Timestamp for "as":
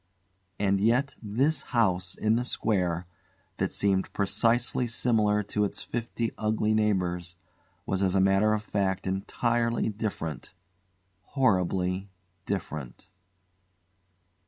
8.01-8.15